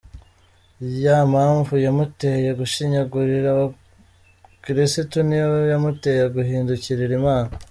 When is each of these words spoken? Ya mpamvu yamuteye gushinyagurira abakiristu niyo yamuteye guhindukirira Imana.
Ya 1.03 1.17
mpamvu 1.31 1.73
yamuteye 1.85 2.49
gushinyagurira 2.59 3.47
abakiristu 3.53 5.17
niyo 5.27 5.47
yamuteye 5.73 6.23
guhindukirira 6.35 7.11
Imana. 7.21 7.51